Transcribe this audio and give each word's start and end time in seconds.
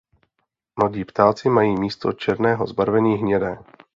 Mladí 0.79 1.05
ptáci 1.05 1.49
mají 1.49 1.79
místo 1.79 2.11
černého 2.13 2.67
zbarvení 2.67 3.15
hnědé. 3.17 3.57